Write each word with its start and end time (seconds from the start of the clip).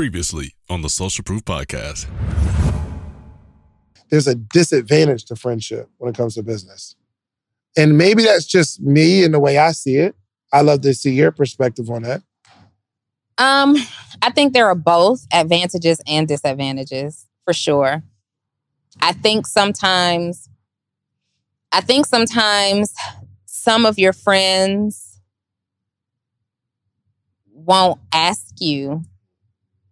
Previously 0.00 0.54
on 0.70 0.80
the 0.80 0.88
Social 0.88 1.22
Proof 1.22 1.44
Podcast. 1.44 2.08
There's 4.08 4.26
a 4.26 4.34
disadvantage 4.34 5.26
to 5.26 5.36
friendship 5.36 5.90
when 5.98 6.08
it 6.08 6.16
comes 6.16 6.36
to 6.36 6.42
business. 6.42 6.96
And 7.76 7.98
maybe 7.98 8.22
that's 8.22 8.46
just 8.46 8.80
me 8.80 9.24
and 9.24 9.34
the 9.34 9.38
way 9.38 9.58
I 9.58 9.72
see 9.72 9.96
it. 9.96 10.14
I 10.54 10.62
love 10.62 10.80
to 10.80 10.94
see 10.94 11.12
your 11.12 11.32
perspective 11.32 11.90
on 11.90 12.04
that. 12.04 12.22
Um, 13.36 13.76
I 14.22 14.30
think 14.30 14.54
there 14.54 14.68
are 14.68 14.74
both 14.74 15.26
advantages 15.34 16.00
and 16.06 16.26
disadvantages 16.26 17.26
for 17.44 17.52
sure. 17.52 18.02
I 19.02 19.12
think 19.12 19.46
sometimes, 19.46 20.48
I 21.72 21.82
think 21.82 22.06
sometimes 22.06 22.94
some 23.44 23.84
of 23.84 23.98
your 23.98 24.14
friends 24.14 25.20
won't 27.52 28.00
ask 28.14 28.46
you 28.60 29.04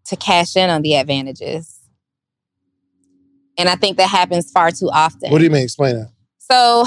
to 0.08 0.16
cash 0.16 0.56
in 0.56 0.70
on 0.70 0.82
the 0.82 0.94
advantages. 0.94 1.78
And 3.56 3.68
I 3.68 3.76
think 3.76 3.96
that 3.96 4.08
happens 4.08 4.50
far 4.50 4.70
too 4.70 4.88
often. 4.90 5.30
What 5.30 5.38
do 5.38 5.44
you 5.44 5.50
mean? 5.50 5.64
Explain 5.64 5.96
that. 5.96 6.12
So 6.38 6.86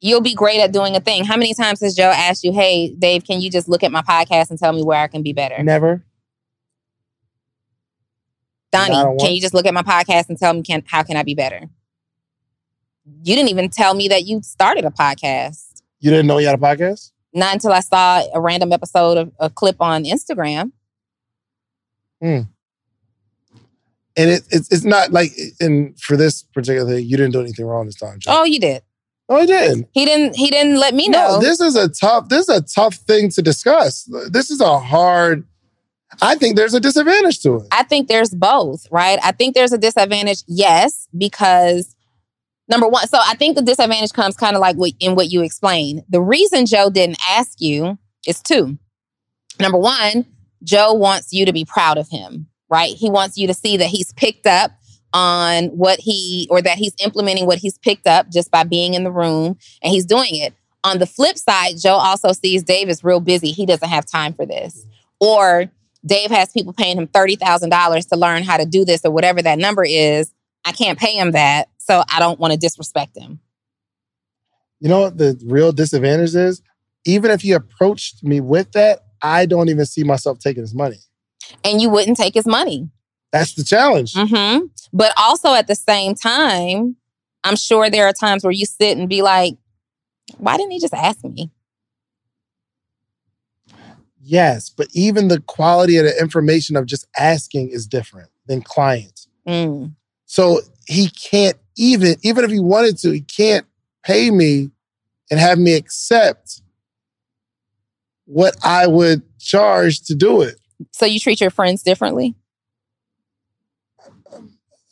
you'll 0.00 0.20
be 0.20 0.34
great 0.34 0.60
at 0.60 0.72
doing 0.72 0.94
a 0.94 1.00
thing. 1.00 1.24
How 1.24 1.36
many 1.36 1.54
times 1.54 1.80
has 1.80 1.94
Joe 1.94 2.12
asked 2.14 2.44
you, 2.44 2.52
hey, 2.52 2.94
Dave, 2.98 3.24
can 3.24 3.40
you 3.40 3.50
just 3.50 3.68
look 3.68 3.82
at 3.82 3.90
my 3.90 4.02
podcast 4.02 4.50
and 4.50 4.58
tell 4.58 4.72
me 4.72 4.82
where 4.82 5.00
I 5.00 5.08
can 5.08 5.22
be 5.22 5.32
better? 5.32 5.62
Never. 5.62 6.04
Donnie, 8.70 8.92
Not 8.92 9.08
once. 9.08 9.22
can 9.22 9.32
you 9.32 9.40
just 9.40 9.54
look 9.54 9.66
at 9.66 9.72
my 9.72 9.82
podcast 9.82 10.28
and 10.28 10.38
tell 10.38 10.52
me 10.52 10.62
can, 10.62 10.84
how 10.86 11.02
can 11.02 11.16
I 11.16 11.22
be 11.22 11.34
better? 11.34 11.62
You 13.24 13.34
didn't 13.34 13.48
even 13.48 13.70
tell 13.70 13.94
me 13.94 14.08
that 14.08 14.26
you 14.26 14.42
started 14.42 14.84
a 14.84 14.90
podcast. 14.90 15.82
You 16.00 16.10
didn't 16.10 16.26
know 16.26 16.38
you 16.38 16.46
had 16.46 16.54
a 16.54 16.62
podcast? 16.62 17.12
Not 17.32 17.54
until 17.54 17.72
I 17.72 17.80
saw 17.80 18.22
a 18.34 18.40
random 18.40 18.72
episode 18.72 19.16
of 19.16 19.32
a 19.40 19.48
clip 19.48 19.76
on 19.80 20.04
Instagram. 20.04 20.72
Hmm. 22.20 22.40
And 24.16 24.30
it, 24.30 24.42
it's 24.50 24.72
it's 24.72 24.84
not 24.84 25.12
like 25.12 25.30
and 25.60 25.98
for 26.00 26.16
this 26.16 26.42
particular 26.42 26.90
thing, 26.90 27.06
you 27.06 27.16
didn't 27.16 27.32
do 27.32 27.40
anything 27.40 27.66
wrong 27.66 27.86
this 27.86 27.94
time, 27.94 28.18
Joe. 28.18 28.40
Oh, 28.40 28.44
you 28.44 28.58
did. 28.58 28.82
Oh, 29.28 29.36
I 29.36 29.46
didn't. 29.46 29.88
He 29.92 30.04
didn't. 30.04 30.36
He 30.36 30.50
didn't 30.50 30.78
let 30.78 30.94
me 30.94 31.08
know. 31.08 31.34
No, 31.34 31.40
this 31.40 31.60
is 31.60 31.76
a 31.76 31.88
tough. 31.88 32.28
This 32.28 32.48
is 32.48 32.56
a 32.56 32.62
tough 32.62 32.94
thing 32.94 33.28
to 33.30 33.42
discuss. 33.42 34.10
This 34.30 34.50
is 34.50 34.60
a 34.60 34.78
hard. 34.78 35.46
I 36.22 36.34
think 36.34 36.56
there's 36.56 36.74
a 36.74 36.80
disadvantage 36.80 37.40
to 37.40 37.56
it. 37.56 37.68
I 37.70 37.82
think 37.82 38.08
there's 38.08 38.34
both, 38.34 38.86
right? 38.90 39.18
I 39.22 39.32
think 39.32 39.54
there's 39.54 39.72
a 39.72 39.78
disadvantage, 39.78 40.42
yes, 40.46 41.06
because 41.16 41.94
number 42.66 42.88
one, 42.88 43.06
so 43.06 43.18
I 43.20 43.34
think 43.34 43.56
the 43.56 43.62
disadvantage 43.62 44.12
comes 44.12 44.34
kind 44.34 44.56
of 44.56 44.60
like 44.60 44.76
what, 44.76 44.92
in 45.00 45.14
what 45.14 45.30
you 45.30 45.42
explained. 45.42 46.04
The 46.08 46.22
reason 46.22 46.64
Joe 46.64 46.88
didn't 46.88 47.18
ask 47.28 47.60
you 47.60 47.98
is 48.26 48.40
two. 48.40 48.78
Number 49.60 49.78
one, 49.78 50.24
Joe 50.62 50.92
wants 50.92 51.32
you 51.32 51.46
to 51.46 51.52
be 51.52 51.64
proud 51.64 51.98
of 51.98 52.08
him, 52.08 52.46
right? 52.68 52.94
He 52.94 53.10
wants 53.10 53.36
you 53.36 53.46
to 53.46 53.54
see 53.54 53.76
that 53.76 53.88
he's 53.88 54.12
picked 54.12 54.46
up 54.46 54.72
on 55.12 55.66
what 55.68 55.98
he, 56.00 56.46
or 56.50 56.60
that 56.60 56.78
he's 56.78 56.94
implementing 57.02 57.46
what 57.46 57.58
he's 57.58 57.78
picked 57.78 58.06
up 58.06 58.30
just 58.30 58.50
by 58.50 58.64
being 58.64 58.94
in 58.94 59.04
the 59.04 59.10
room 59.10 59.56
and 59.82 59.92
he's 59.92 60.04
doing 60.04 60.34
it. 60.34 60.54
On 60.84 60.98
the 60.98 61.06
flip 61.06 61.38
side, 61.38 61.74
Joe 61.78 61.94
also 61.94 62.32
sees 62.32 62.62
Dave 62.62 62.88
is 62.88 63.02
real 63.02 63.20
busy. 63.20 63.50
He 63.50 63.66
doesn't 63.66 63.88
have 63.88 64.06
time 64.06 64.32
for 64.32 64.46
this. 64.46 64.86
Or 65.20 65.70
Dave 66.06 66.30
has 66.30 66.50
people 66.52 66.72
paying 66.72 66.96
him 66.96 67.08
$30,000 67.08 68.08
to 68.08 68.16
learn 68.16 68.42
how 68.42 68.56
to 68.56 68.64
do 68.64 68.84
this 68.84 69.04
or 69.04 69.10
whatever 69.10 69.42
that 69.42 69.58
number 69.58 69.84
is. 69.84 70.32
I 70.64 70.72
can't 70.72 70.98
pay 70.98 71.12
him 71.12 71.32
that. 71.32 71.68
So 71.78 72.02
I 72.12 72.20
don't 72.20 72.38
want 72.38 72.52
to 72.52 72.58
disrespect 72.58 73.16
him. 73.16 73.40
You 74.80 74.88
know 74.88 75.00
what 75.00 75.18
the 75.18 75.40
real 75.44 75.72
disadvantage 75.72 76.34
is? 76.34 76.62
Even 77.04 77.30
if 77.30 77.40
he 77.40 77.52
approached 77.52 78.22
me 78.22 78.40
with 78.40 78.72
that, 78.72 79.06
I 79.22 79.46
don't 79.46 79.68
even 79.68 79.86
see 79.86 80.04
myself 80.04 80.38
taking 80.38 80.62
his 80.62 80.74
money. 80.74 80.98
And 81.64 81.80
you 81.80 81.90
wouldn't 81.90 82.16
take 82.16 82.34
his 82.34 82.46
money. 82.46 82.88
That's 83.32 83.54
the 83.54 83.64
challenge. 83.64 84.14
hmm 84.14 84.58
But 84.92 85.12
also 85.16 85.54
at 85.54 85.66
the 85.66 85.74
same 85.74 86.14
time, 86.14 86.96
I'm 87.44 87.56
sure 87.56 87.90
there 87.90 88.06
are 88.06 88.12
times 88.12 88.44
where 88.44 88.52
you 88.52 88.66
sit 88.66 88.98
and 88.98 89.08
be 89.08 89.22
like, 89.22 89.54
why 90.38 90.56
didn't 90.56 90.72
he 90.72 90.80
just 90.80 90.94
ask 90.94 91.24
me? 91.24 91.50
Yes, 94.20 94.68
but 94.68 94.88
even 94.92 95.28
the 95.28 95.40
quality 95.40 95.96
of 95.96 96.04
the 96.04 96.20
information 96.20 96.76
of 96.76 96.86
just 96.86 97.06
asking 97.16 97.70
is 97.70 97.86
different 97.86 98.28
than 98.46 98.60
clients. 98.60 99.28
Mm. 99.46 99.94
So 100.26 100.60
he 100.86 101.08
can't 101.08 101.56
even, 101.76 102.16
even 102.22 102.44
if 102.44 102.50
he 102.50 102.60
wanted 102.60 102.98
to, 102.98 103.12
he 103.12 103.22
can't 103.22 103.64
pay 104.02 104.30
me 104.30 104.70
and 105.30 105.40
have 105.40 105.58
me 105.58 105.74
accept 105.74 106.60
what 108.28 108.56
I 108.62 108.86
would 108.86 109.22
charge 109.40 110.02
to 110.02 110.14
do 110.14 110.42
it. 110.42 110.56
So 110.92 111.06
you 111.06 111.18
treat 111.18 111.40
your 111.40 111.50
friends 111.50 111.82
differently? 111.82 112.34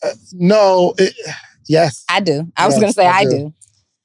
Uh, 0.02 0.10
no, 0.32 0.94
it, 0.98 1.14
yes. 1.68 2.04
I 2.08 2.20
do. 2.20 2.50
I 2.56 2.66
was 2.66 2.76
going 2.76 2.88
to 2.88 2.92
say 2.92 3.06
I 3.06 3.18
I 3.18 3.24
do. 3.24 3.30
do. 3.30 3.54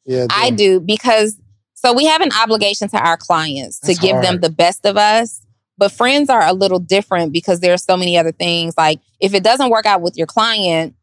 Yeah, 0.05 0.27
I 0.29 0.49
do 0.49 0.79
because 0.79 1.39
so 1.75 1.93
we 1.93 2.05
have 2.05 2.21
an 2.21 2.31
obligation 2.41 2.89
to 2.89 2.97
our 2.97 3.17
clients 3.17 3.79
to 3.81 3.87
That's 3.87 3.99
give 3.99 4.21
them 4.21 4.39
the 4.39 4.49
best 4.49 4.85
of 4.85 4.97
us. 4.97 5.41
But 5.77 5.91
friends 5.91 6.29
are 6.29 6.45
a 6.45 6.53
little 6.53 6.79
different 6.79 7.31
because 7.31 7.59
there 7.59 7.73
are 7.73 7.77
so 7.77 7.95
many 7.95 8.17
other 8.17 8.31
things. 8.31 8.73
Like 8.77 8.99
if 9.19 9.33
it 9.33 9.43
doesn't 9.43 9.69
work 9.69 9.85
out 9.85 10.01
with 10.01 10.17
your 10.17 10.27
client, 10.27 10.95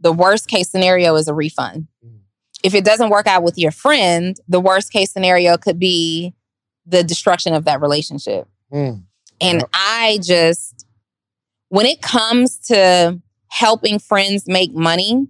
the 0.00 0.12
worst 0.12 0.48
case 0.48 0.70
scenario 0.70 1.14
is 1.16 1.28
a 1.28 1.34
refund. 1.34 1.88
Mm. 2.04 2.20
If 2.62 2.74
it 2.74 2.84
doesn't 2.84 3.10
work 3.10 3.26
out 3.26 3.42
with 3.42 3.58
your 3.58 3.70
friend, 3.72 4.36
the 4.48 4.60
worst 4.60 4.92
case 4.92 5.12
scenario 5.12 5.56
could 5.58 5.78
be 5.78 6.34
the 6.86 7.02
destruction 7.02 7.54
of 7.54 7.64
that 7.64 7.80
relationship. 7.80 8.46
Mm. 8.72 9.02
And 9.40 9.60
Yep. 9.60 9.70
I 9.74 10.18
just, 10.22 10.86
when 11.68 11.86
it 11.86 12.00
comes 12.00 12.58
to 12.68 13.20
helping 13.48 13.98
friends 13.98 14.44
make 14.46 14.72
money, 14.72 15.26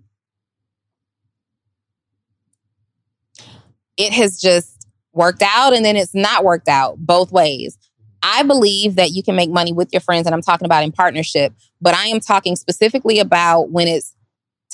it 3.97 4.13
has 4.13 4.41
just 4.41 4.87
worked 5.13 5.43
out 5.43 5.73
and 5.73 5.85
then 5.85 5.97
it's 5.97 6.15
not 6.15 6.45
worked 6.45 6.69
out 6.69 6.99
both 6.99 7.33
ways. 7.33 7.79
I 8.23 8.43
believe 8.43 8.97
that 8.97 9.11
you 9.11 9.23
can 9.23 9.37
make 9.37 9.51
money 9.51 9.73
with 9.73 9.93
your 9.93 10.01
friends, 10.01 10.27
and 10.27 10.35
I'm 10.35 10.43
talking 10.43 10.67
about 10.67 10.83
in 10.83 10.91
partnership, 10.91 11.53
but 11.81 11.95
I 11.95 12.07
am 12.07 12.19
talking 12.19 12.57
specifically 12.57 13.21
about 13.21 13.71
when 13.71 13.87
it's 13.87 14.15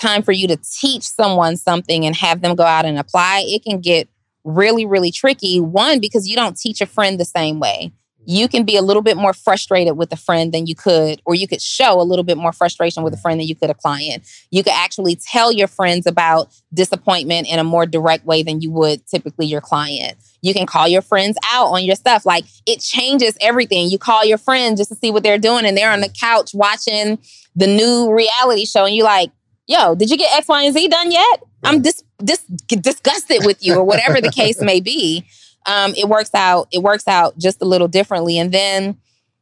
time 0.01 0.23
for 0.23 0.33
you 0.33 0.49
to 0.49 0.57
teach 0.57 1.03
someone 1.03 1.57
something 1.57 2.07
and 2.07 2.17
have 2.17 2.41
them 2.41 2.55
go 2.55 2.65
out 2.65 2.87
and 2.87 2.99
apply. 2.99 3.45
It 3.47 3.63
can 3.63 3.81
get 3.81 4.09
really, 4.45 4.87
really 4.87 5.11
tricky. 5.11 5.61
One, 5.61 6.01
because 6.01 6.29
you 6.29 6.37
don't 6.37 6.57
teach 6.57 6.81
a 6.81 6.87
friend 6.87 7.19
the 7.19 7.25
same 7.25 7.61
way 7.61 7.93
you 8.25 8.49
can 8.49 8.65
be 8.65 8.77
a 8.77 8.83
little 8.83 9.03
bit 9.03 9.17
more 9.17 9.33
frustrated 9.33 9.97
with 9.97 10.13
a 10.13 10.17
friend 10.17 10.53
than 10.53 10.67
you 10.67 10.75
could, 10.75 11.21
or 11.25 11.35
you 11.35 11.49
could 11.49 11.61
show 11.61 12.01
a 12.01 12.03
little 12.03 12.23
bit 12.23 12.37
more 12.37 12.53
frustration 12.53 13.03
with 13.03 13.15
a 13.15 13.17
friend 13.17 13.41
than 13.41 13.47
you 13.47 13.57
could 13.57 13.71
a 13.71 13.75
client. 13.75 14.29
You 14.51 14.63
could 14.63 14.73
actually 14.75 15.17
tell 15.17 15.51
your 15.51 15.67
friends 15.67 16.07
about 16.07 16.53
disappointment 16.73 17.49
in 17.49 17.59
a 17.59 17.65
more 17.65 17.87
direct 17.87 18.25
way 18.25 18.43
than 18.43 18.61
you 18.61 18.71
would 18.71 19.07
typically 19.07 19.47
your 19.47 19.61
client. 19.61 20.19
You 20.41 20.55
can 20.55 20.67
call 20.67 20.87
your 20.87 21.03
friends 21.03 21.37
out 21.53 21.67
on 21.67 21.85
your 21.85 21.97
stuff. 21.97 22.25
Like 22.25 22.45
it 22.67 22.81
changes 22.81 23.37
everything. 23.41 23.91
You 23.91 23.99
call 23.99 24.25
your 24.25 24.39
friend 24.39 24.77
just 24.77 24.91
to 24.91 24.97
see 24.97 25.11
what 25.11 25.23
they're 25.23 25.39
doing, 25.39 25.65
and 25.65 25.77
they're 25.77 25.93
on 25.93 26.01
the 26.01 26.09
couch 26.09 26.53
watching 26.55 27.19
the 27.57 27.67
new 27.67 28.13
reality 28.13 28.65
show, 28.65 28.85
and 28.85 28.95
you're 28.95 29.05
like, 29.05 29.31
yo, 29.73 29.95
did 29.95 30.11
you 30.11 30.17
get 30.17 30.37
X, 30.37 30.49
Y, 30.49 30.63
and 30.63 30.75
Z 30.75 30.89
done 30.89 31.11
yet? 31.11 31.43
I'm 31.65 31.83
dis- 31.83 32.03
dis- 32.23 32.45
disgusted 32.69 33.45
with 33.45 33.65
you, 33.65 33.77
or 33.77 33.85
whatever 33.85 34.21
the 34.21 34.31
case 34.31 34.61
may 34.61 34.81
be. 34.81 35.25
Um, 35.67 35.95
it 35.97 36.09
works 36.09 36.35
out 36.35 36.67
it 36.73 36.83
works 36.83 37.07
out 37.07 37.39
just 37.39 37.63
a 37.63 37.65
little 37.65 37.89
differently. 37.89 38.39
And 38.39 38.53
then 38.53 38.99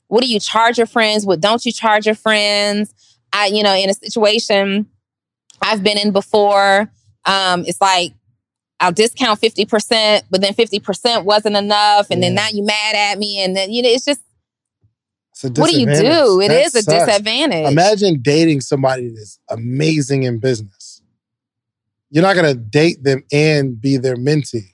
what 0.09 0.23
do 0.23 0.29
you 0.29 0.39
charge 0.39 0.77
your 0.77 0.87
friends 0.87 1.25
what 1.25 1.41
don't 1.41 1.65
you 1.65 1.73
charge 1.73 2.05
your 2.05 2.15
friends? 2.15 2.93
I 3.33 3.47
you 3.47 3.63
know 3.63 3.75
in 3.75 3.89
a 3.91 3.95
situation 3.95 4.87
i've 5.63 5.83
been 5.83 5.99
in 5.99 6.13
before 6.13 6.91
um, 7.27 7.65
it's 7.67 7.81
like 7.81 8.13
i'll 8.81 8.93
discount 8.93 9.41
50% 9.41 10.23
but 10.31 10.41
then 10.41 10.55
50% 10.55 11.25
wasn't 11.25 11.57
enough 11.57 12.07
and 12.11 12.23
then 12.23 12.35
now 12.35 12.49
you 12.51 12.65
mad 12.65 12.95
at 12.95 13.19
me 13.19 13.43
and 13.43 13.55
then 13.55 13.71
you 13.71 13.83
know 13.83 13.89
it's 13.89 14.05
just 14.05 14.21
what 15.43 15.71
do 15.71 15.81
you 15.81 15.87
do 15.87 16.41
It 16.41 16.49
That 16.49 16.63
is 16.63 16.75
a 16.75 16.83
sucks. 16.83 17.07
disadvantage 17.07 17.67
Imagine 17.71 18.21
dating 18.21 18.61
somebody 18.61 19.09
that's 19.09 19.39
amazing 19.49 20.25
in 20.25 20.39
business. 20.39 21.03
You're 22.11 22.23
not 22.23 22.35
going 22.35 22.53
to 22.53 22.61
date 22.61 23.03
them 23.05 23.23
and 23.33 23.81
be 23.81 23.97
their 23.97 24.17
mentee. 24.17 24.73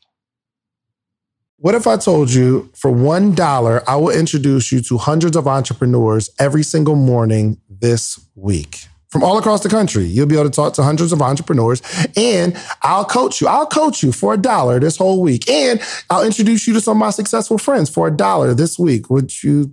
What 1.58 1.74
if 1.74 1.86
I 1.86 1.96
told 1.96 2.30
you 2.30 2.70
for 2.74 2.90
$1, 2.90 3.84
I 3.86 3.96
will 3.96 4.10
introduce 4.10 4.70
you 4.70 4.80
to 4.82 4.98
hundreds 4.98 5.36
of 5.36 5.46
entrepreneurs 5.48 6.30
every 6.38 6.62
single 6.62 6.96
morning 6.96 7.60
this 7.68 8.20
week? 8.34 8.86
From 9.08 9.22
all 9.22 9.38
across 9.38 9.62
the 9.62 9.68
country, 9.70 10.04
you'll 10.04 10.26
be 10.26 10.34
able 10.34 10.44
to 10.44 10.54
talk 10.54 10.74
to 10.74 10.82
hundreds 10.82 11.12
of 11.12 11.22
entrepreneurs 11.22 11.80
and 12.16 12.56
I'll 12.82 13.04
coach 13.06 13.40
you. 13.40 13.46
I'll 13.46 13.66
coach 13.66 14.02
you 14.02 14.12
for 14.12 14.34
a 14.34 14.36
dollar 14.36 14.78
this 14.78 14.98
whole 14.98 15.22
week. 15.22 15.48
And 15.48 15.80
I'll 16.10 16.24
introduce 16.26 16.66
you 16.66 16.74
to 16.74 16.80
some 16.80 16.98
of 16.98 17.00
my 17.00 17.10
successful 17.10 17.56
friends 17.56 17.88
for 17.88 18.08
a 18.08 18.10
dollar 18.10 18.52
this 18.52 18.78
week. 18.78 19.08
Would 19.08 19.42
you 19.42 19.72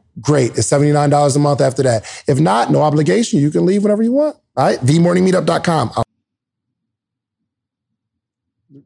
Great. 0.19 0.57
It's 0.57 0.69
$79 0.69 1.35
a 1.35 1.39
month 1.39 1.61
after 1.61 1.83
that. 1.83 2.23
If 2.27 2.39
not, 2.39 2.69
no 2.71 2.81
obligation. 2.81 3.39
You 3.39 3.49
can 3.49 3.65
leave 3.65 3.83
whenever 3.83 4.03
you 4.03 4.11
want. 4.11 4.35
All 4.57 4.65
right. 4.65 4.79
TheMorningMeetup.com. 4.79 5.91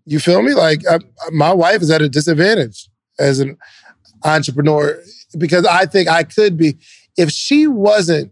You 0.06 0.20
feel 0.20 0.42
me? 0.44 0.54
Like 0.54 0.82
I, 0.90 1.00
my 1.32 1.52
wife 1.52 1.82
is 1.82 1.90
at 1.90 2.02
a 2.02 2.10
disadvantage 2.10 2.90
as 3.18 3.40
an 3.40 3.58
entrepreneur 4.24 5.02
because 5.38 5.66
I 5.66 5.86
think 5.86 6.08
I 6.08 6.24
could 6.24 6.58
be. 6.58 6.78
If 7.18 7.32
she 7.32 7.66
wasn't 7.66 8.32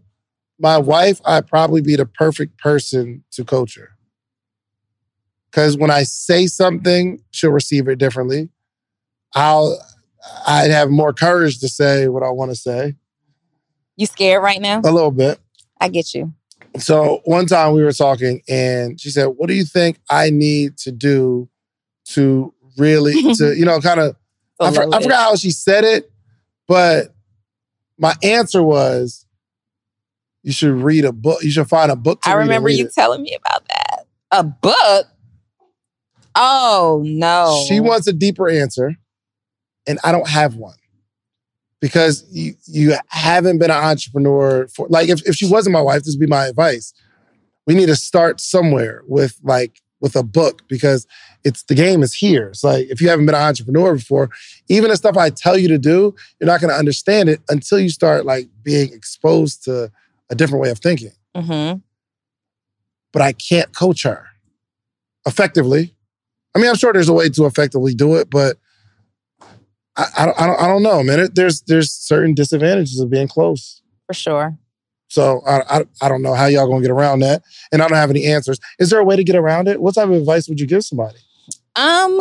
my 0.58 0.78
wife, 0.78 1.20
I'd 1.24 1.46
probably 1.46 1.80
be 1.80 1.96
the 1.96 2.06
perfect 2.06 2.58
person 2.58 3.24
to 3.32 3.44
coach 3.44 3.76
her. 3.76 3.90
Because 5.50 5.76
when 5.76 5.90
I 5.90 6.02
say 6.02 6.46
something, 6.46 7.22
she'll 7.30 7.50
receive 7.50 7.88
it 7.88 7.98
differently. 7.98 8.50
I'll 9.34 9.78
I'd 10.46 10.70
have 10.70 10.90
more 10.90 11.12
courage 11.12 11.58
to 11.60 11.68
say 11.68 12.08
what 12.08 12.22
I 12.22 12.30
want 12.30 12.50
to 12.50 12.56
say. 12.56 12.96
You 13.96 14.06
scared 14.06 14.42
right 14.42 14.60
now? 14.60 14.80
A 14.80 14.90
little 14.90 15.10
bit. 15.10 15.38
I 15.80 15.88
get 15.88 16.14
you. 16.14 16.32
So 16.78 17.20
one 17.24 17.46
time 17.46 17.74
we 17.74 17.84
were 17.84 17.92
talking 17.92 18.42
and 18.48 19.00
she 19.00 19.10
said, 19.10 19.26
What 19.26 19.48
do 19.48 19.54
you 19.54 19.64
think 19.64 19.98
I 20.10 20.30
need 20.30 20.76
to 20.78 20.92
do 20.92 21.48
to 22.08 22.52
really 22.76 23.34
to, 23.34 23.56
you 23.56 23.64
know, 23.64 23.80
kind 23.80 24.00
of 24.00 24.16
I, 24.60 24.72
for, 24.72 24.94
I 24.94 25.02
forgot 25.02 25.30
how 25.30 25.36
she 25.36 25.50
said 25.50 25.84
it, 25.84 26.10
but 26.66 27.14
my 27.98 28.14
answer 28.22 28.62
was 28.62 29.26
you 30.42 30.52
should 30.52 30.72
read 30.72 31.04
a 31.04 31.12
book. 31.12 31.42
You 31.42 31.50
should 31.50 31.68
find 31.68 31.90
a 31.90 31.96
book 31.96 32.20
I 32.24 32.34
remember 32.34 32.68
you 32.68 32.86
it. 32.86 32.92
telling 32.92 33.22
me 33.22 33.34
about 33.34 33.66
that. 33.68 34.06
A 34.30 34.44
book? 34.44 35.06
Oh 36.34 37.02
no. 37.04 37.64
She 37.68 37.78
wants 37.80 38.08
a 38.08 38.12
deeper 38.12 38.48
answer 38.48 38.96
and 39.86 39.98
I 40.04 40.12
don't 40.12 40.28
have 40.28 40.56
one 40.56 40.76
because 41.80 42.24
you 42.30 42.54
you 42.66 42.94
haven't 43.08 43.58
been 43.58 43.70
an 43.70 43.76
entrepreneur 43.76 44.66
for 44.68 44.86
like 44.88 45.08
if, 45.08 45.26
if 45.28 45.34
she 45.34 45.46
wasn't 45.46 45.74
my 45.74 45.82
wife, 45.82 46.02
this 46.04 46.14
would 46.14 46.20
be 46.20 46.26
my 46.26 46.46
advice. 46.46 46.94
We 47.66 47.74
need 47.74 47.86
to 47.86 47.96
start 47.96 48.40
somewhere 48.40 49.02
with 49.06 49.38
like 49.42 49.82
with 50.00 50.16
a 50.16 50.22
book 50.22 50.62
because 50.68 51.06
it's 51.44 51.62
the 51.64 51.74
game 51.74 52.02
is 52.02 52.14
here. 52.14 52.48
It's 52.48 52.64
like 52.64 52.88
if 52.88 53.00
you 53.00 53.08
haven't 53.08 53.26
been 53.26 53.34
an 53.34 53.42
entrepreneur 53.42 53.94
before, 53.94 54.30
even 54.68 54.90
the 54.90 54.96
stuff 54.96 55.16
I 55.16 55.30
tell 55.30 55.58
you 55.58 55.68
to 55.68 55.78
do, 55.78 56.14
you're 56.40 56.46
not 56.46 56.60
going 56.60 56.70
to 56.70 56.78
understand 56.78 57.28
it 57.28 57.40
until 57.48 57.78
you 57.78 57.90
start 57.90 58.24
like 58.24 58.48
being 58.62 58.92
exposed 58.92 59.64
to 59.64 59.90
a 60.30 60.34
different 60.34 60.62
way 60.62 60.70
of 60.70 60.78
thinking. 60.78 61.12
Mm-hmm. 61.34 61.78
But 63.12 63.22
I 63.22 63.32
can't 63.32 63.74
coach 63.74 64.02
her 64.04 64.26
effectively. 65.26 65.94
I 66.54 66.58
mean, 66.58 66.68
I'm 66.68 66.76
sure 66.76 66.92
there's 66.92 67.08
a 67.08 67.12
way 67.12 67.28
to 67.28 67.46
effectively 67.46 67.94
do 67.94 68.16
it, 68.16 68.30
but 68.30 68.56
I, 69.96 70.06
I, 70.18 70.26
don't, 70.26 70.40
I 70.40 70.46
don't, 70.46 70.60
I 70.60 70.66
don't 70.68 70.82
know, 70.82 71.02
man. 71.02 71.28
There's 71.34 71.62
there's 71.62 71.90
certain 71.90 72.34
disadvantages 72.34 73.00
of 73.00 73.10
being 73.10 73.28
close. 73.28 73.80
For 74.06 74.14
sure. 74.14 74.58
So 75.08 75.42
I, 75.46 75.78
I, 75.78 75.84
I 76.02 76.08
don't 76.08 76.22
know 76.22 76.34
how 76.34 76.46
y'all 76.46 76.66
gonna 76.66 76.82
get 76.82 76.90
around 76.90 77.20
that, 77.20 77.42
and 77.72 77.82
I 77.82 77.88
don't 77.88 77.96
have 77.96 78.10
any 78.10 78.26
answers. 78.26 78.58
Is 78.78 78.90
there 78.90 78.98
a 78.98 79.04
way 79.04 79.16
to 79.16 79.24
get 79.24 79.36
around 79.36 79.68
it? 79.68 79.80
What 79.80 79.94
type 79.94 80.08
of 80.08 80.12
advice 80.14 80.48
would 80.48 80.58
you 80.58 80.66
give 80.66 80.84
somebody? 80.84 81.18
Um, 81.76 82.20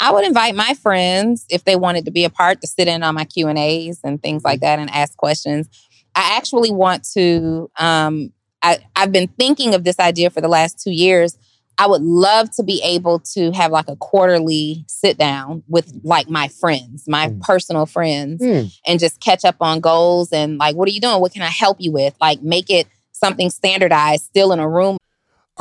I 0.00 0.10
would 0.12 0.24
invite 0.24 0.54
my 0.54 0.74
friends 0.74 1.46
if 1.50 1.64
they 1.64 1.76
wanted 1.76 2.06
to 2.06 2.10
be 2.10 2.24
a 2.24 2.30
part 2.30 2.60
to 2.62 2.66
sit 2.66 2.88
in 2.88 3.02
on 3.02 3.14
my 3.14 3.24
Q 3.24 3.48
and 3.48 3.58
A's 3.58 4.00
and 4.02 4.22
things 4.22 4.44
like 4.44 4.60
mm-hmm. 4.60 4.64
that 4.64 4.78
and 4.78 4.90
ask 4.90 5.16
questions. 5.16 5.68
I 6.14 6.36
actually 6.36 6.72
want 6.72 7.04
to. 7.14 7.70
Um, 7.78 8.32
I 8.62 8.78
I've 8.96 9.12
been 9.12 9.28
thinking 9.28 9.74
of 9.74 9.84
this 9.84 9.98
idea 9.98 10.30
for 10.30 10.40
the 10.40 10.48
last 10.48 10.82
two 10.82 10.92
years 10.92 11.36
I 11.82 11.86
would 11.86 12.02
love 12.02 12.48
to 12.52 12.62
be 12.62 12.80
able 12.84 13.18
to 13.34 13.50
have 13.50 13.72
like 13.72 13.88
a 13.88 13.96
quarterly 13.96 14.84
sit 14.86 15.18
down 15.18 15.64
with 15.66 15.92
like 16.04 16.30
my 16.30 16.46
friends, 16.46 17.08
my 17.08 17.26
mm. 17.26 17.40
personal 17.40 17.86
friends, 17.86 18.40
mm. 18.40 18.72
and 18.86 19.00
just 19.00 19.20
catch 19.20 19.44
up 19.44 19.56
on 19.60 19.80
goals 19.80 20.32
and 20.32 20.58
like, 20.58 20.76
what 20.76 20.86
are 20.86 20.92
you 20.92 21.00
doing? 21.00 21.20
What 21.20 21.32
can 21.32 21.42
I 21.42 21.48
help 21.48 21.78
you 21.80 21.90
with? 21.90 22.14
Like, 22.20 22.40
make 22.40 22.70
it 22.70 22.86
something 23.10 23.50
standardized, 23.50 24.26
still 24.26 24.52
in 24.52 24.60
a 24.60 24.68
room. 24.68 24.96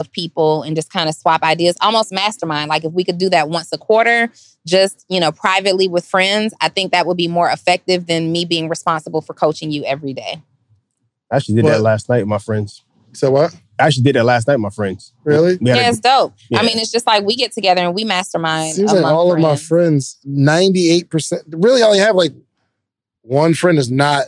of 0.00 0.10
people 0.12 0.62
and 0.62 0.76
just 0.76 0.92
kind 0.92 1.08
of 1.08 1.14
swap 1.14 1.42
ideas, 1.42 1.76
almost 1.80 2.12
mastermind. 2.12 2.68
Like 2.68 2.84
if 2.84 2.92
we 2.92 3.04
could 3.04 3.18
do 3.18 3.28
that 3.30 3.48
once 3.48 3.72
a 3.72 3.78
quarter, 3.78 4.30
just, 4.66 5.04
you 5.08 5.20
know, 5.20 5.32
privately 5.32 5.88
with 5.88 6.06
friends, 6.06 6.54
I 6.60 6.68
think 6.68 6.92
that 6.92 7.06
would 7.06 7.16
be 7.16 7.28
more 7.28 7.50
effective 7.50 8.06
than 8.06 8.32
me 8.32 8.44
being 8.44 8.68
responsible 8.68 9.20
for 9.20 9.34
coaching 9.34 9.70
you 9.70 9.84
every 9.84 10.12
day. 10.12 10.42
I 11.30 11.36
actually 11.36 11.56
did 11.56 11.64
what? 11.64 11.72
that 11.72 11.80
last 11.80 12.08
night 12.08 12.20
with 12.20 12.28
my 12.28 12.38
friends. 12.38 12.84
So 13.12 13.30
what? 13.30 13.54
I 13.78 13.86
actually 13.86 14.04
did 14.04 14.16
that 14.16 14.24
last 14.24 14.48
night 14.48 14.56
with 14.56 14.62
my 14.62 14.70
friends. 14.70 15.12
Really? 15.24 15.58
Yeah, 15.60 15.76
a, 15.76 15.88
it's 15.88 16.00
dope. 16.00 16.34
Yeah. 16.50 16.58
I 16.58 16.62
mean, 16.62 16.78
it's 16.78 16.90
just 16.90 17.06
like 17.06 17.24
we 17.24 17.36
get 17.36 17.52
together 17.52 17.80
and 17.80 17.94
we 17.94 18.04
mastermind. 18.04 18.74
Seems 18.74 18.92
like 18.92 19.04
all 19.04 19.30
friends. 19.30 19.44
of 19.44 19.50
my 19.50 19.56
friends, 19.56 20.18
98%, 20.26 21.42
really 21.52 21.82
only 21.82 21.98
have 21.98 22.16
like 22.16 22.32
one 23.22 23.54
friend 23.54 23.78
is 23.78 23.90
not 23.90 24.26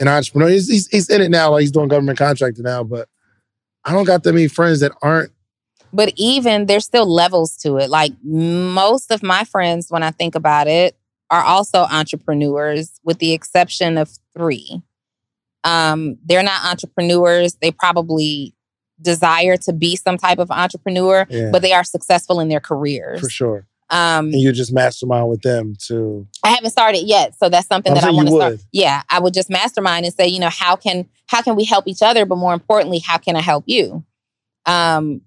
an 0.00 0.08
entrepreneur. 0.08 0.48
He's, 0.48 0.68
he's, 0.68 0.88
he's 0.88 1.08
in 1.08 1.20
it 1.20 1.30
now, 1.30 1.52
like 1.52 1.62
he's 1.62 1.70
doing 1.70 1.88
government 1.88 2.18
contracting 2.18 2.64
now, 2.64 2.82
but 2.82 3.08
I 3.84 3.92
don't 3.92 4.04
got 4.04 4.22
that 4.22 4.32
many 4.32 4.48
friends 4.48 4.80
that 4.80 4.92
aren't. 5.02 5.32
But 5.92 6.12
even 6.16 6.66
there's 6.66 6.84
still 6.84 7.06
levels 7.12 7.56
to 7.58 7.76
it. 7.76 7.90
Like 7.90 8.12
most 8.24 9.10
of 9.10 9.22
my 9.22 9.44
friends, 9.44 9.90
when 9.90 10.02
I 10.02 10.10
think 10.10 10.34
about 10.34 10.66
it, 10.68 10.96
are 11.30 11.42
also 11.42 11.80
entrepreneurs, 11.90 13.00
with 13.04 13.18
the 13.18 13.32
exception 13.32 13.98
of 13.98 14.10
three. 14.36 14.82
Um, 15.64 16.18
they're 16.24 16.42
not 16.42 16.64
entrepreneurs. 16.64 17.54
They 17.54 17.70
probably 17.70 18.54
desire 19.00 19.56
to 19.58 19.72
be 19.72 19.96
some 19.96 20.16
type 20.16 20.38
of 20.38 20.50
entrepreneur, 20.50 21.26
Yeah. 21.28 21.50
but 21.50 21.62
they 21.62 21.72
are 21.72 21.84
successful 21.84 22.40
in 22.40 22.48
their 22.48 22.60
careers. 22.60 23.20
For 23.20 23.28
sure. 23.28 23.66
Um, 23.92 24.26
And 24.26 24.40
you 24.40 24.52
just 24.52 24.72
mastermind 24.72 25.28
with 25.28 25.42
them 25.42 25.76
too. 25.78 26.26
I 26.42 26.48
haven't 26.48 26.70
started 26.70 27.00
yet, 27.06 27.38
so 27.38 27.50
that's 27.50 27.66
something 27.66 27.92
I'm 27.92 27.96
that 27.96 28.04
I 28.04 28.10
want 28.10 28.28
to 28.28 28.34
start. 28.34 28.58
Yeah, 28.72 29.02
I 29.10 29.20
would 29.20 29.34
just 29.34 29.50
mastermind 29.50 30.06
and 30.06 30.14
say, 30.14 30.26
you 30.26 30.40
know, 30.40 30.48
how 30.48 30.76
can 30.76 31.06
how 31.26 31.42
can 31.42 31.56
we 31.56 31.64
help 31.64 31.86
each 31.86 32.00
other, 32.00 32.24
but 32.24 32.36
more 32.36 32.54
importantly, 32.54 33.00
how 33.00 33.18
can 33.18 33.36
I 33.36 33.42
help 33.42 33.64
you? 33.66 34.02
Um, 34.64 35.20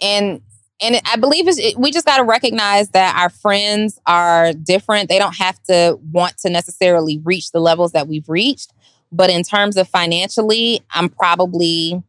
and 0.00 0.42
and 0.82 1.00
I 1.10 1.16
believe 1.16 1.48
it's, 1.48 1.58
it, 1.58 1.78
we 1.78 1.90
just 1.90 2.06
got 2.06 2.18
to 2.18 2.24
recognize 2.24 2.90
that 2.90 3.16
our 3.16 3.30
friends 3.30 3.98
are 4.06 4.52
different. 4.52 5.08
They 5.08 5.18
don't 5.18 5.36
have 5.36 5.62
to 5.64 5.98
want 6.12 6.36
to 6.38 6.50
necessarily 6.50 7.18
reach 7.24 7.50
the 7.50 7.60
levels 7.60 7.92
that 7.92 8.08
we've 8.08 8.28
reached, 8.28 8.72
but 9.10 9.30
in 9.30 9.42
terms 9.42 9.78
of 9.78 9.88
financially, 9.88 10.82
I'm 10.90 11.08
probably 11.08 12.02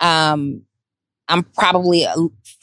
um, 0.00 0.62
I'm 1.28 1.42
probably 1.42 2.06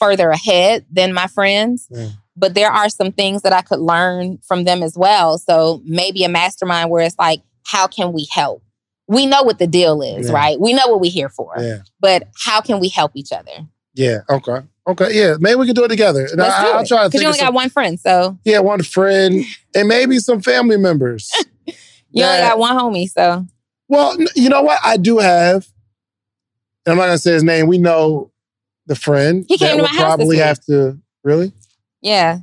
further 0.00 0.30
ahead 0.30 0.86
than 0.90 1.12
my 1.12 1.28
friends 1.28 1.86
Yeah. 1.90 2.08
But 2.38 2.54
there 2.54 2.70
are 2.70 2.88
some 2.88 3.12
things 3.12 3.42
that 3.42 3.52
I 3.52 3.62
could 3.62 3.80
learn 3.80 4.38
from 4.46 4.64
them 4.64 4.82
as 4.82 4.96
well. 4.96 5.38
So 5.38 5.82
maybe 5.84 6.24
a 6.24 6.28
mastermind 6.28 6.90
where 6.90 7.04
it's 7.04 7.18
like, 7.18 7.42
how 7.66 7.86
can 7.86 8.12
we 8.12 8.26
help? 8.30 8.62
We 9.08 9.26
know 9.26 9.42
what 9.42 9.58
the 9.58 9.66
deal 9.66 10.02
is, 10.02 10.28
Yeah. 10.28 10.34
right? 10.34 10.60
We 10.60 10.72
know 10.72 10.86
what 10.86 11.00
we're 11.00 11.10
here 11.10 11.28
for, 11.28 11.54
Yeah. 11.58 11.78
but 12.00 12.28
how 12.44 12.60
can 12.60 12.78
we 12.80 12.88
help 12.88 13.12
each 13.14 13.32
other? 13.32 13.50
Yeah. 13.94 14.18
Okay. 14.30 14.60
Okay. 14.86 15.08
Yeah. 15.12 15.36
Maybe 15.40 15.56
we 15.56 15.66
can 15.66 15.74
do 15.74 15.84
it 15.84 15.88
together. 15.88 16.26
And 16.26 16.38
Let's 16.38 16.54
I, 16.54 16.62
do 16.62 16.68
I'll 16.70 16.80
it. 16.82 16.88
try 16.88 17.02
to 17.02 17.08
Because 17.08 17.12
think 17.12 17.22
you 17.22 17.26
only 17.28 17.38
some, 17.38 17.46
got 17.48 17.54
one 17.54 17.68
friend, 17.70 17.98
so 18.00 18.38
yeah, 18.44 18.60
one 18.60 18.82
friend 18.82 19.44
and 19.74 19.88
maybe 19.88 20.18
some 20.18 20.40
family 20.40 20.76
members. 20.76 21.30
you 21.66 22.24
only 22.24 22.38
got 22.38 22.58
one 22.58 22.76
homie. 22.76 23.08
So 23.10 23.44
Well, 23.88 24.16
you 24.36 24.48
know 24.48 24.62
what? 24.62 24.78
I 24.84 24.96
do 24.98 25.18
have, 25.18 25.66
and 26.86 26.92
I'm 26.92 26.96
not 26.96 27.06
gonna 27.06 27.18
say 27.18 27.32
his 27.32 27.42
name. 27.44 27.66
We 27.66 27.78
know 27.78 28.30
the 28.86 28.94
friend. 28.94 29.44
He 29.48 29.58
came 29.58 29.76
that 29.76 29.76
to 29.76 29.82
my 29.82 29.88
house 29.88 29.96
this 29.96 30.02
Probably 30.04 30.36
have 30.38 30.60
to. 30.66 30.98
Really? 31.24 31.52
Yeah, 32.00 32.38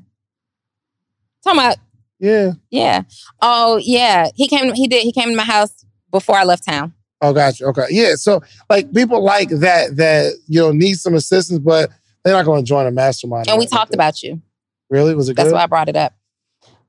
talking 1.43 1.59
about 1.59 1.77
Yeah. 2.19 2.53
yeah. 2.69 3.03
Oh 3.41 3.77
yeah, 3.77 4.29
he 4.35 4.47
came. 4.47 4.73
He 4.73 4.87
did. 4.87 5.03
He 5.03 5.11
came 5.11 5.29
to 5.29 5.35
my 5.35 5.43
house 5.43 5.85
before 6.11 6.37
I 6.37 6.43
left 6.43 6.65
town. 6.65 6.93
Oh, 7.21 7.33
gotcha. 7.33 7.65
Okay. 7.65 7.87
Yeah. 7.89 8.15
So, 8.15 8.41
like, 8.69 8.93
people 8.93 9.23
like 9.23 9.49
that 9.49 9.95
that 9.97 10.33
you 10.47 10.59
know 10.59 10.71
need 10.71 10.95
some 10.95 11.15
assistance, 11.15 11.59
but 11.59 11.89
they're 12.23 12.33
not 12.33 12.45
going 12.45 12.63
to 12.63 12.67
join 12.67 12.85
a 12.85 12.91
mastermind. 12.91 13.49
And 13.49 13.57
we 13.57 13.67
talked 13.67 13.93
about 13.93 14.21
you. 14.21 14.41
Really? 14.89 15.15
Was 15.15 15.29
it 15.29 15.35
That's 15.35 15.49
good? 15.49 15.55
why 15.55 15.63
I 15.63 15.67
brought 15.67 15.89
it 15.89 15.95
up. 15.95 16.13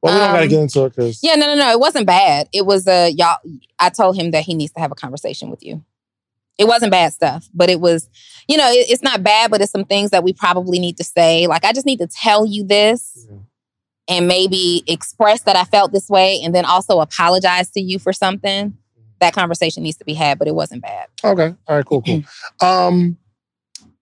well, 0.02 0.14
we 0.14 0.20
don't 0.20 0.32
got 0.32 0.37
to 0.38 0.42
um, 0.44 0.49
get 0.49 0.61
into 0.61 0.85
it 0.85 0.90
because 0.90 1.23
Yeah, 1.23 1.37
no, 1.37 1.46
no, 1.46 1.54
no. 1.54 1.70
It 1.70 1.80
wasn't 1.80 2.06
bad. 2.06 2.49
It 2.52 2.66
was 2.66 2.87
uh 2.87 3.11
y'all. 3.14 3.38
I 3.78 3.88
told 3.88 4.16
him 4.16 4.32
that 4.32 4.44
he 4.44 4.54
needs 4.54 4.73
to 4.73 4.80
have 4.80 4.92
a 4.92 4.96
conversation 4.96 5.49
with 5.50 5.62
you. 5.62 5.85
It 6.58 6.66
wasn't 6.66 6.90
bad 6.92 7.12
stuff, 7.12 7.48
but 7.54 7.68
it 7.68 7.80
was, 7.80 8.08
you 8.48 8.56
know, 8.56 8.70
it- 8.70 8.88
it's 8.90 9.02
not 9.02 9.22
bad, 9.22 9.50
but 9.50 9.60
it's 9.60 9.70
some 9.72 9.84
things 9.84 10.10
that 10.10 10.25
we 10.25 10.32
probably 10.32 10.78
need 10.78 10.96
to 10.96 11.04
say. 11.04 11.46
Like, 11.46 11.64
I 11.64 11.72
just 11.72 11.86
need 11.86 11.98
to 11.98 12.06
tell 12.06 12.46
you 12.46 12.64
this 12.64 13.26
Yeah. 13.30 13.36
and 14.08 14.26
maybe 14.28 14.82
express 14.86 15.42
that 15.42 15.56
I 15.56 15.64
felt 15.64 15.92
this 15.92 16.08
way 16.08 16.40
and 16.42 16.54
then 16.54 16.64
also 16.64 17.00
apologize 17.00 17.70
to 17.72 17.80
you 17.80 17.98
for 17.98 18.12
something. 18.12 18.76
That 19.20 19.32
conversation 19.34 19.82
needs 19.82 19.96
to 19.98 20.04
be 20.04 20.14
had, 20.14 20.38
but 20.38 20.46
it 20.48 20.54
wasn't 20.54 20.82
bad. 20.82 21.08
Okay. 21.25 21.54
All 21.66 21.76
right. 21.76 21.84
Cool. 21.84 22.02
Cool. 22.02 22.22
um, 22.60 23.16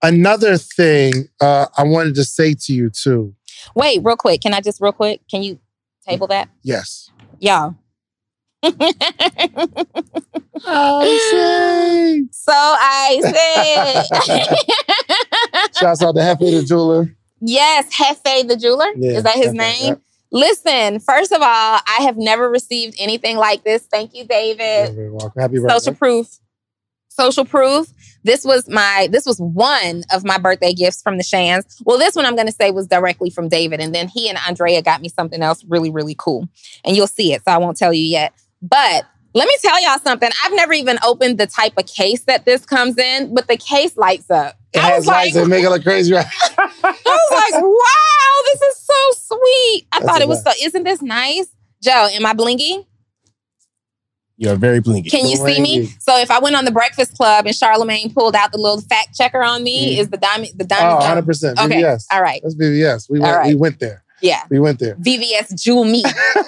another 0.02 0.56
thing 0.58 1.28
uh, 1.40 1.66
I 1.76 1.84
wanted 1.84 2.14
to 2.16 2.24
say 2.24 2.54
to 2.54 2.72
you 2.72 2.90
too. 2.90 3.34
Wait, 3.74 4.00
real 4.04 4.16
quick. 4.16 4.40
Can 4.42 4.54
I 4.54 4.60
just, 4.60 4.80
real 4.80 4.92
quick, 4.92 5.20
can 5.30 5.42
you 5.42 5.58
table 6.06 6.26
that? 6.28 6.48
Yes. 6.62 7.10
Y'all. 7.40 7.74
Oh, 10.66 11.00
I 11.02 12.22
so 12.30 12.52
I 12.54 13.20
said, 14.24 15.74
Shouts 15.78 16.02
out 16.02 16.12
to 16.14 16.22
Happy 16.22 16.50
the 16.54 16.62
jeweler. 16.64 17.14
yes, 17.40 17.92
Hefe 17.94 18.48
the 18.48 18.56
jeweler. 18.56 18.86
Yeah, 18.96 19.18
Is 19.18 19.22
that 19.24 19.34
his 19.36 19.48
Hefe, 19.52 19.56
name? 19.56 19.94
yeah. 19.94 19.94
Listen, 20.30 20.98
first 21.00 21.32
of 21.32 21.40
all, 21.42 21.46
I 21.86 21.98
have 22.02 22.16
never 22.16 22.48
received 22.50 22.96
anything 22.98 23.36
like 23.36 23.62
this. 23.62 23.82
Thank 23.82 24.14
you, 24.14 24.20
You're 24.20 24.26
David. 24.28 24.94
very 24.94 25.10
welcome. 25.10 25.40
Happy 25.40 25.58
birthday. 25.58 25.74
Social 25.74 25.94
proof. 25.94 26.38
Social 27.08 27.44
proof. 27.44 27.88
This 28.24 28.44
was 28.44 28.68
my 28.68 29.08
this 29.12 29.26
was 29.26 29.38
one 29.38 30.02
of 30.12 30.24
my 30.24 30.38
birthday 30.38 30.72
gifts 30.72 31.02
from 31.02 31.18
the 31.18 31.22
Shands. 31.22 31.80
Well, 31.84 31.98
this 31.98 32.16
one 32.16 32.24
I'm 32.26 32.34
gonna 32.36 32.50
say 32.52 32.70
was 32.72 32.86
directly 32.88 33.28
from 33.30 33.48
David. 33.48 33.80
And 33.80 33.94
then 33.94 34.08
he 34.08 34.28
and 34.28 34.38
Andrea 34.48 34.80
got 34.82 35.02
me 35.02 35.08
something 35.08 35.42
else 35.42 35.62
really, 35.68 35.90
really 35.90 36.16
cool. 36.18 36.48
And 36.84 36.96
you'll 36.96 37.06
see 37.06 37.32
it, 37.34 37.42
so 37.44 37.52
I 37.52 37.58
won't 37.58 37.76
tell 37.76 37.92
you 37.92 38.02
yet. 38.02 38.32
But 38.68 39.04
let 39.34 39.46
me 39.46 39.54
tell 39.60 39.82
y'all 39.82 39.98
something. 39.98 40.30
I've 40.44 40.54
never 40.54 40.72
even 40.72 40.98
opened 41.04 41.38
the 41.38 41.46
type 41.46 41.74
of 41.76 41.86
case 41.86 42.22
that 42.24 42.44
this 42.44 42.64
comes 42.64 42.96
in, 42.98 43.34
but 43.34 43.46
the 43.46 43.56
case 43.56 43.96
lights 43.96 44.30
up. 44.30 44.56
It 44.72 44.78
I 44.82 44.88
has 44.90 44.98
was 45.00 45.06
like, 45.06 45.16
lights 45.16 45.34
that 45.34 45.46
make 45.48 45.64
it 45.64 45.70
look 45.70 45.82
crazy, 45.82 46.14
right? 46.14 46.26
I 46.58 46.94
was 47.04 47.52
like, 47.52 47.62
wow, 47.62 48.52
this 48.52 48.62
is 48.62 48.76
so 48.78 49.36
sweet. 49.36 49.86
I 49.92 50.00
That's 50.00 50.06
thought 50.10 50.20
it 50.22 50.28
was 50.28 50.42
so, 50.42 50.50
isn't 50.62 50.82
this 50.84 51.02
nice? 51.02 51.46
Joe, 51.82 52.08
am 52.12 52.24
I 52.26 52.32
blingy? 52.32 52.86
You're 54.36 54.56
very 54.56 54.80
blingy. 54.80 55.08
Can 55.10 55.26
you 55.28 55.36
see 55.36 55.60
me? 55.60 55.86
So 56.00 56.18
if 56.18 56.30
I 56.30 56.40
went 56.40 56.56
on 56.56 56.64
the 56.64 56.72
Breakfast 56.72 57.14
Club 57.16 57.46
and 57.46 57.54
Charlemagne 57.54 58.12
pulled 58.12 58.34
out 58.34 58.50
the 58.50 58.58
little 58.58 58.80
fact 58.80 59.14
checker 59.16 59.42
on 59.42 59.62
me, 59.62 59.94
Mhm. 59.96 60.00
is 60.00 60.08
the 60.10 60.16
diamond 60.16 60.50
the 60.56 60.64
Oh, 60.64 60.68
diamond? 60.68 60.98
100 60.98 61.26
percent. 61.26 61.58
Okay. 61.60 61.82
VVS. 61.82 62.06
All 62.10 62.20
right. 62.22 62.40
That's 62.42 62.56
VVS. 62.56 63.08
We 63.08 63.20
All 63.20 63.26
went. 63.26 63.36
right. 63.38 63.48
We 63.48 63.54
went 63.54 63.78
there. 63.78 64.03
Yeah. 64.24 64.40
We 64.48 64.58
went 64.58 64.78
there. 64.78 64.94
VVS 64.96 65.62
Jewel 65.62 65.84
Me. 65.84 66.02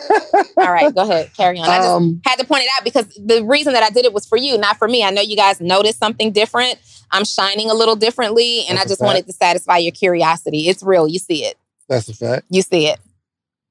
All 0.57 0.73
right, 0.73 0.95
go 0.95 1.03
ahead. 1.03 1.31
Carry 1.37 1.59
on. 1.59 1.69
I 1.69 1.77
just 1.77 1.89
Um, 1.89 2.23
had 2.25 2.39
to 2.39 2.47
point 2.47 2.63
it 2.65 2.71
out 2.79 2.85
because 2.85 3.05
the 3.23 3.45
reason 3.45 3.75
that 3.75 3.83
I 3.83 3.91
did 3.91 4.07
it 4.07 4.15
was 4.15 4.25
for 4.25 4.39
you, 4.39 4.57
not 4.57 4.79
for 4.79 4.89
me. 4.89 5.05
I 5.05 5.11
know 5.11 5.21
you 5.21 5.37
guys 5.37 5.61
noticed 5.61 5.99
something 5.99 6.33
different. 6.33 6.79
I'm 7.11 7.27
shining 7.27 7.71
a 7.71 7.75
little 7.75 7.95
differently, 7.95 8.65
and 8.67 8.79
I 8.79 8.85
just 8.85 9.03
wanted 9.03 9.27
to 9.27 9.33
satisfy 9.35 9.77
your 9.77 9.93
curiosity. 9.93 10.69
It's 10.69 10.83
real. 10.83 11.07
You 11.07 11.19
see 11.19 11.45
it. 11.45 11.59
that's 11.87 12.09
a 12.09 12.15
fact. 12.15 12.47
You 12.49 12.63
see 12.63 12.87
it. 12.89 12.99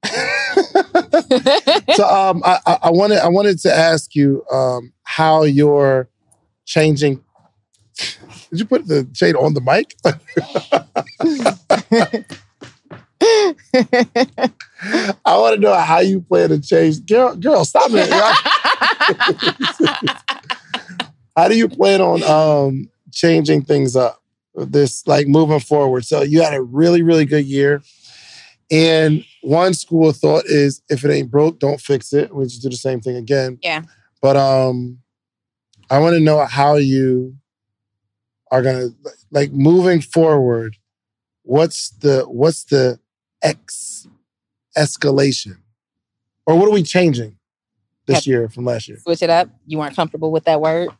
so 1.96 2.06
um, 2.08 2.42
I, 2.44 2.60
I, 2.64 2.78
I 2.84 2.90
wanted 2.90 3.18
I 3.18 3.28
wanted 3.28 3.58
to 3.60 3.74
ask 3.74 4.14
you 4.14 4.44
um, 4.52 4.92
how 5.02 5.42
you're 5.42 6.08
changing. 6.64 7.24
Did 8.50 8.60
you 8.60 8.66
put 8.66 8.86
the 8.86 9.08
shade 9.14 9.34
on 9.34 9.54
the 9.54 9.60
mic? 9.60 9.96
I 15.24 15.38
want 15.38 15.54
to 15.54 15.60
know 15.60 15.74
how 15.74 16.00
you 16.00 16.20
plan 16.20 16.50
to 16.50 16.60
change. 16.60 17.06
Girl, 17.06 17.34
girl, 17.36 17.64
stop 17.64 17.90
it. 17.92 18.10
how 21.36 21.48
do 21.48 21.56
you 21.56 21.68
plan 21.68 22.00
on 22.00 22.22
um, 22.22 22.90
changing 23.12 23.62
things 23.62 23.96
up? 23.96 24.22
This 24.54 25.06
like 25.06 25.28
moving 25.28 25.60
forward. 25.60 26.06
So 26.06 26.22
you 26.22 26.42
had 26.42 26.54
a 26.54 26.62
really, 26.62 27.02
really 27.02 27.26
good 27.26 27.44
year. 27.44 27.82
And 28.70 29.24
one 29.42 29.74
school 29.74 30.08
of 30.08 30.16
thought 30.16 30.46
is 30.46 30.82
if 30.88 31.04
it 31.04 31.10
ain't 31.10 31.30
broke, 31.30 31.58
don't 31.58 31.80
fix 31.80 32.12
it. 32.12 32.34
We 32.34 32.44
just 32.44 32.62
do 32.62 32.68
the 32.68 32.76
same 32.76 33.00
thing 33.00 33.16
again. 33.16 33.58
Yeah. 33.62 33.82
But 34.20 34.36
um, 34.36 34.98
I 35.90 35.98
want 35.98 36.14
to 36.14 36.20
know 36.20 36.44
how 36.44 36.76
you 36.76 37.36
are 38.50 38.62
gonna 38.62 38.88
like 39.30 39.52
moving 39.52 40.00
forward. 40.00 40.76
What's 41.42 41.90
the 41.90 42.22
what's 42.22 42.64
the 42.64 42.98
ex 43.46 44.08
escalation, 44.76 45.58
or 46.46 46.58
what 46.58 46.68
are 46.68 46.72
we 46.72 46.82
changing 46.82 47.36
this 48.06 48.26
year 48.26 48.48
from 48.48 48.64
last 48.64 48.88
year? 48.88 48.98
Switch 48.98 49.22
it 49.22 49.30
up. 49.30 49.48
You 49.66 49.78
weren't 49.78 49.96
comfortable 49.96 50.30
with 50.30 50.44
that 50.44 50.60
word. 50.60 50.90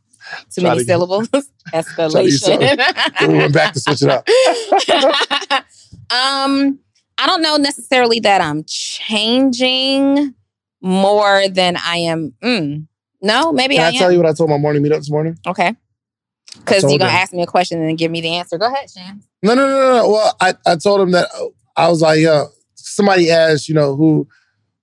Too 0.50 0.62
Try 0.62 0.70
many 0.70 0.80
to 0.80 0.86
syllables. 0.86 1.28
to 1.28 1.44
Escalation. 1.72 3.28
we 3.28 3.34
went 3.34 3.54
back 3.54 3.72
to 3.74 3.80
switch 3.80 4.02
it 4.02 4.08
up. 4.08 4.26
um, 6.10 6.78
I 7.18 7.26
don't 7.26 7.42
know 7.42 7.56
necessarily 7.56 8.20
that 8.20 8.40
I'm 8.40 8.64
changing 8.66 10.34
more 10.80 11.48
than 11.48 11.76
I 11.76 11.98
am. 11.98 12.34
Mm, 12.42 12.86
no, 13.22 13.52
maybe 13.52 13.76
Can 13.76 13.84
I, 13.84 13.86
I 13.86 13.90
am. 13.90 13.94
tell 13.94 14.12
you 14.12 14.18
what 14.18 14.26
I 14.26 14.32
told 14.32 14.50
my 14.50 14.58
morning 14.58 14.82
meetup 14.82 14.98
this 14.98 15.10
morning? 15.10 15.38
okay. 15.46 15.74
Because 16.58 16.84
you're 16.84 16.98
gonna 16.98 17.12
ask 17.12 17.32
me 17.34 17.42
a 17.42 17.46
question 17.46 17.78
and 17.78 17.88
then 17.88 17.96
give 17.96 18.10
me 18.10 18.20
the 18.22 18.30
answer. 18.30 18.56
Go 18.56 18.72
ahead, 18.72 18.90
Shan. 18.90 19.22
No, 19.42 19.54
no, 19.54 19.66
no, 19.68 19.78
no, 19.78 19.96
no. 20.02 20.08
Well, 20.10 20.36
I, 20.40 20.54
I 20.64 20.76
told 20.76 21.00
him 21.02 21.10
that 21.10 21.28
uh, 21.38 21.46
I 21.76 21.88
was 21.88 22.00
like, 22.00 22.20
yo, 22.20 22.46
somebody 22.74 23.30
asked, 23.30 23.68
you 23.68 23.74
know, 23.74 23.94
who 23.96 24.28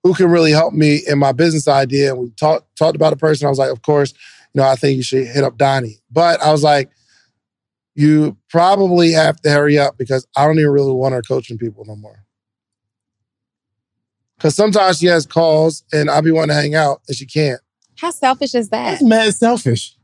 who 0.04 0.14
can 0.14 0.30
really 0.30 0.52
help 0.52 0.74
me 0.74 1.02
in 1.08 1.18
my 1.18 1.32
business 1.32 1.68
idea. 1.68 2.12
And 2.12 2.22
we 2.22 2.30
talked 2.32 2.76
talked 2.78 2.96
about 2.96 3.14
a 3.14 3.18
person. 3.18 3.48
I 3.48 3.50
was 3.50 3.60
like, 3.60 3.72
of 3.72 3.82
course, 3.82 4.14
you 4.54 4.62
know, 4.62 4.68
I 4.68 4.76
think 4.76 4.98
you 4.98 5.04
should 5.04 5.28
hit 5.28 5.44
up 5.44 5.58
Donnie. 5.58 6.00
But 6.12 6.42
I 6.42 6.52
was 6.52 6.64
like, 6.64 6.90
you 7.96 8.38
probably 8.50 9.12
have 9.12 9.40
to 9.42 9.50
hurry 9.50 9.78
up 9.78 9.98
because 9.98 10.28
I 10.36 10.46
don't 10.46 10.60
even 10.60 10.72
really 10.72 10.94
want 10.94 11.14
her 11.14 11.22
coaching 11.22 11.58
people 11.58 11.86
no 11.86 11.96
more. 11.96 12.24
Because 14.38 14.56
sometimes 14.56 15.00
she 15.00 15.06
has 15.08 15.26
calls 15.26 15.84
and 15.94 16.10
I'll 16.10 16.22
be 16.22 16.32
wanting 16.32 16.50
to 16.50 16.62
hang 16.62 16.76
out 16.76 17.02
and 17.08 17.16
she 17.16 17.26
can't. 17.26 17.62
How 17.98 18.12
selfish 18.12 18.56
is 18.56 18.70
that? 18.70 18.92
That's 18.92 19.04
mad 19.04 19.34
selfish. 19.36 19.96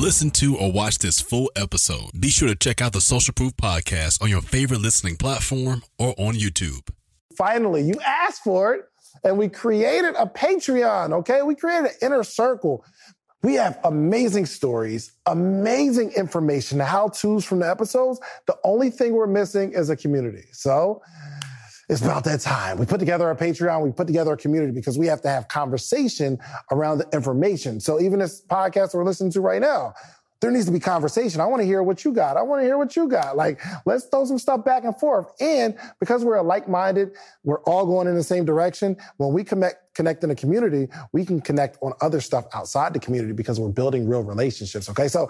Listen 0.00 0.30
to 0.30 0.56
or 0.56 0.72
watch 0.72 0.96
this 0.96 1.20
full 1.20 1.52
episode, 1.54 2.18
be 2.18 2.30
sure 2.30 2.48
to 2.48 2.54
check 2.54 2.80
out 2.80 2.94
the 2.94 3.02
Social 3.02 3.34
Proof 3.34 3.54
Podcast 3.58 4.22
on 4.22 4.30
your 4.30 4.40
favorite 4.40 4.80
listening 4.80 5.14
platform 5.14 5.82
or 5.98 6.14
on 6.16 6.32
YouTube. 6.32 6.88
finally, 7.36 7.82
you 7.82 8.00
asked 8.00 8.42
for 8.42 8.72
it, 8.72 8.86
and 9.24 9.36
we 9.36 9.46
created 9.46 10.14
a 10.18 10.24
Patreon, 10.24 11.12
okay? 11.12 11.42
We 11.42 11.54
created 11.54 11.90
an 11.90 11.96
inner 12.00 12.22
circle. 12.22 12.82
We 13.42 13.52
have 13.56 13.78
amazing 13.84 14.46
stories, 14.46 15.12
amazing 15.26 16.12
information, 16.12 16.80
how 16.80 17.08
to's 17.08 17.44
from 17.44 17.58
the 17.58 17.68
episodes. 17.68 18.20
The 18.46 18.56
only 18.64 18.88
thing 18.88 19.12
we're 19.12 19.26
missing 19.26 19.74
is 19.74 19.90
a 19.90 19.96
community. 19.96 20.44
So 20.52 21.02
it's 21.90 22.02
about 22.02 22.22
that 22.24 22.40
time. 22.40 22.78
We 22.78 22.86
put 22.86 23.00
together 23.00 23.26
our 23.26 23.34
Patreon, 23.34 23.82
we 23.82 23.90
put 23.90 24.06
together 24.06 24.32
a 24.32 24.36
community 24.36 24.72
because 24.72 24.96
we 24.96 25.06
have 25.08 25.20
to 25.22 25.28
have 25.28 25.48
conversation 25.48 26.38
around 26.70 26.98
the 26.98 27.08
information. 27.12 27.80
So 27.80 28.00
even 28.00 28.20
this 28.20 28.42
podcast 28.42 28.94
we're 28.94 29.04
listening 29.04 29.32
to 29.32 29.40
right 29.40 29.60
now, 29.60 29.94
there 30.40 30.50
needs 30.50 30.66
to 30.66 30.72
be 30.72 30.80
conversation. 30.80 31.40
I 31.40 31.46
want 31.46 31.60
to 31.60 31.66
hear 31.66 31.82
what 31.82 32.04
you 32.04 32.12
got. 32.12 32.36
I 32.36 32.42
want 32.42 32.62
to 32.62 32.64
hear 32.64 32.78
what 32.78 32.96
you 32.96 33.08
got. 33.08 33.36
Like, 33.36 33.60
let's 33.84 34.06
throw 34.06 34.24
some 34.24 34.38
stuff 34.38 34.64
back 34.64 34.84
and 34.84 34.98
forth. 34.98 35.26
And 35.38 35.76
because 35.98 36.24
we're 36.24 36.40
like-minded, 36.40 37.10
we're 37.44 37.60
all 37.64 37.84
going 37.84 38.06
in 38.06 38.14
the 38.14 38.22
same 38.22 38.46
direction. 38.46 38.96
When 39.18 39.34
we 39.34 39.44
connect, 39.44 39.94
connect 39.94 40.24
in 40.24 40.30
a 40.30 40.34
community, 40.34 40.88
we 41.12 41.26
can 41.26 41.42
connect 41.42 41.76
on 41.82 41.92
other 42.00 42.22
stuff 42.22 42.46
outside 42.54 42.94
the 42.94 43.00
community 43.00 43.34
because 43.34 43.60
we're 43.60 43.68
building 43.68 44.08
real 44.08 44.22
relationships. 44.22 44.88
Okay. 44.88 45.08
So 45.08 45.28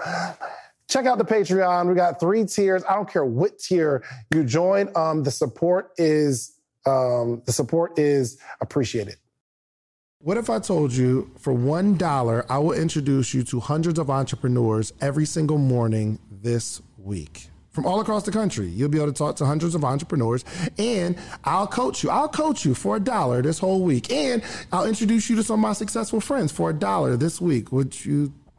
check 0.91 1.07
out 1.07 1.19
the 1.19 1.25
Patreon. 1.25 1.89
We 1.89 1.95
got 1.95 2.21
three 2.21 2.45
tiers. 2.45 2.83
I 2.89 2.95
don't 2.95 3.09
care 3.09 3.25
what 3.25 3.59
tier 3.59 4.05
you 4.35 4.45
join. 4.45 4.91
Um, 4.97 5.23
the 5.23 5.31
support 5.31 5.93
is, 5.97 6.59
um, 6.85 7.43
the 7.47 7.53
support 7.53 7.99
is 7.99 8.39
appreciated. 8.61 9.17
What 10.19 10.37
if 10.37 10.51
I 10.51 10.59
told 10.59 10.93
you 10.93 11.31
for 11.39 11.55
$1, 11.55 12.47
I 12.51 12.59
will 12.59 12.73
introduce 12.73 13.33
you 13.33 13.43
to 13.45 13.61
hundreds 13.61 13.99
of 13.99 14.11
entrepreneurs 14.11 14.93
every 15.01 15.25
single 15.25 15.57
morning 15.57 16.19
this 16.31 16.83
week? 16.99 17.47
From 17.71 17.87
all 17.87 18.01
across 18.01 18.25
the 18.25 18.33
country, 18.33 18.67
you'll 18.67 18.89
be 18.89 18.99
able 18.99 19.13
to 19.13 19.17
talk 19.17 19.37
to 19.37 19.47
hundreds 19.47 19.77
of 19.77 19.85
entrepreneurs, 19.85 20.45
and 20.77 21.17
I'll 21.45 21.69
coach 21.69 22.03
you. 22.03 22.11
I'll 22.11 22.29
coach 22.29 22.65
you 22.65 22.75
for 22.75 22.97
a 22.97 23.01
dollar 23.01 23.41
this 23.43 23.61
whole 23.61 23.83
week, 23.83 24.13
and 24.13 24.43
I'll 24.73 24.87
introduce 24.87 25.31
you 25.31 25.37
to 25.37 25.43
some 25.45 25.55
of 25.55 25.61
my 25.61 25.73
successful 25.73 26.21
friends 26.21 26.51
for 26.51 26.71
a 26.71 26.75
dollar 26.75 27.17
this 27.17 27.41
week. 27.41 27.71
Would 27.71 28.05
you 28.05 28.33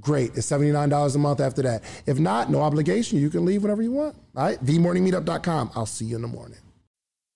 great. 0.00 0.36
It's 0.36 0.50
$79 0.50 1.14
a 1.14 1.18
month 1.18 1.40
after 1.40 1.62
that. 1.62 1.82
If 2.06 2.18
not, 2.18 2.50
no 2.50 2.60
obligation. 2.60 3.18
You 3.18 3.30
can 3.30 3.44
leave 3.44 3.62
whenever 3.62 3.82
you 3.82 3.92
want. 3.92 4.16
All 4.36 4.44
right? 4.44 4.64
TheMorningMeetup.com. 4.64 5.72
I'll 5.74 5.86
see 5.86 6.06
you 6.06 6.16
in 6.16 6.22
the 6.22 6.28
morning. 6.28 6.58